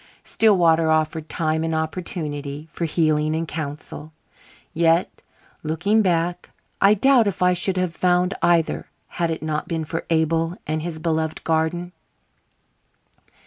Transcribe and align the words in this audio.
Stillwater 0.23 0.89
offered 0.89 1.29
time 1.29 1.63
and 1.63 1.75
opportunity 1.75 2.67
for 2.71 2.85
healing 2.85 3.35
and 3.35 3.47
counsel. 3.47 4.13
Yet, 4.73 5.21
looking 5.61 6.01
back, 6.01 6.49
I 6.81 6.95
doubt 6.95 7.27
if 7.27 7.43
I 7.43 7.53
should 7.53 7.77
have 7.77 7.95
found 7.95 8.33
either 8.41 8.89
had 9.09 9.29
it 9.29 9.43
not 9.43 9.67
been 9.67 9.85
for 9.85 10.07
Abel 10.09 10.57
and 10.65 10.81
his 10.81 10.97
beloved 10.97 11.43
garden. 11.43 11.91